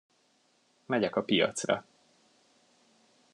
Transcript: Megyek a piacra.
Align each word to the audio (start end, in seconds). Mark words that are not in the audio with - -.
Megyek 0.85 1.15
a 1.15 1.23
piacra. 1.23 1.85